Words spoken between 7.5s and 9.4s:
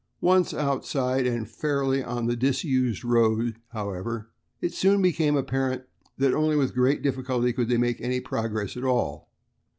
could they make any progress at all.